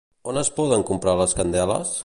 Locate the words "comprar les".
0.91-1.37